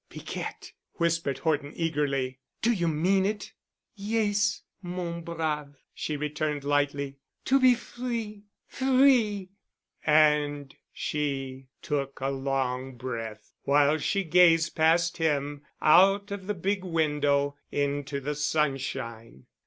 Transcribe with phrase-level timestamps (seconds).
[0.09, 2.39] "Piquette," whispered Horton eagerly.
[2.63, 3.53] "Do you mean it?"
[3.93, 7.17] "Yes, mon brave," she returned lightly.
[7.45, 9.51] "To be free—free——!"
[10.03, 16.83] And she took a long breath, while she gazed past him out of the big
[16.83, 19.45] window into the sunshine.